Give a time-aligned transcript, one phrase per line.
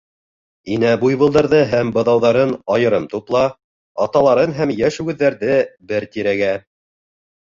[0.75, 3.41] Инә буйволдарҙы һәм быҙауҙарын айырым тупла,
[4.05, 5.59] аталарын һәм йәш үгеҙҙәрҙе—
[5.93, 6.51] бер тирәгә.